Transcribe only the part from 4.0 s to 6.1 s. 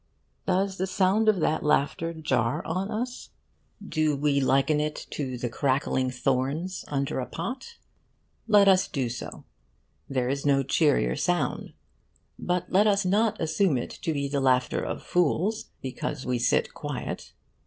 we liken it to the crackling